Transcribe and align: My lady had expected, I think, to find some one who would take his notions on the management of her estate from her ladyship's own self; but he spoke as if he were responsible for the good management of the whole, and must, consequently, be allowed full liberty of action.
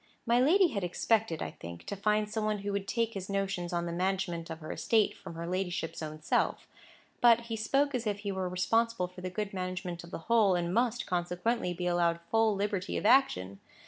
My 0.25 0.39
lady 0.39 0.69
had 0.69 0.83
expected, 0.83 1.43
I 1.43 1.51
think, 1.51 1.85
to 1.85 1.95
find 1.95 2.27
some 2.27 2.43
one 2.43 2.57
who 2.65 2.71
would 2.71 2.87
take 2.87 3.13
his 3.13 3.29
notions 3.29 3.71
on 3.71 3.85
the 3.85 3.91
management 3.91 4.49
of 4.49 4.57
her 4.59 4.71
estate 4.71 5.15
from 5.15 5.35
her 5.35 5.45
ladyship's 5.45 6.01
own 6.01 6.23
self; 6.23 6.67
but 7.21 7.41
he 7.41 7.55
spoke 7.55 7.93
as 7.93 8.07
if 8.07 8.21
he 8.21 8.31
were 8.31 8.49
responsible 8.49 9.05
for 9.07 9.21
the 9.21 9.29
good 9.29 9.53
management 9.53 10.03
of 10.03 10.09
the 10.09 10.17
whole, 10.25 10.55
and 10.55 10.73
must, 10.73 11.05
consequently, 11.05 11.71
be 11.71 11.85
allowed 11.85 12.19
full 12.31 12.55
liberty 12.55 12.97
of 12.97 13.05
action. 13.05 13.59